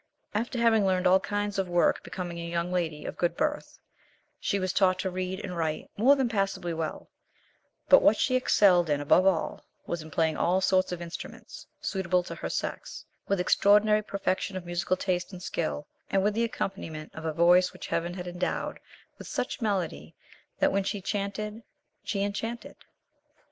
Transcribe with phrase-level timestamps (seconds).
[0.33, 3.77] After having learned all kinds of work becoming a young lady of good birth,
[4.39, 7.11] she was taught to read and write more than passably well;
[7.87, 12.23] but what she excelled in above all, was in playing all sorts of instruments suitable
[12.23, 17.13] to her sex, with extraordinary perfection of musical taste and skill, and with the accompaniment
[17.13, 18.79] of a voice which Heaven had endowed
[19.19, 20.15] with such melody
[20.57, 21.61] that when she chanted
[22.03, 22.75] she enchanted.